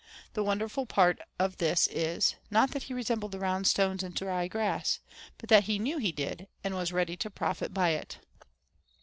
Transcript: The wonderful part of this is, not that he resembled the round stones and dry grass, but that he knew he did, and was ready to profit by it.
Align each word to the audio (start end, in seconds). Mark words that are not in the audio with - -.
The 0.33 0.43
wonderful 0.43 0.87
part 0.87 1.19
of 1.37 1.57
this 1.57 1.85
is, 1.85 2.33
not 2.49 2.71
that 2.71 2.81
he 2.81 2.93
resembled 2.95 3.33
the 3.33 3.39
round 3.39 3.67
stones 3.67 4.01
and 4.01 4.15
dry 4.15 4.47
grass, 4.47 4.99
but 5.37 5.47
that 5.49 5.65
he 5.65 5.77
knew 5.77 5.99
he 5.99 6.11
did, 6.11 6.47
and 6.63 6.73
was 6.73 6.91
ready 6.91 7.15
to 7.17 7.29
profit 7.29 7.71
by 7.71 7.89
it. 7.89 8.17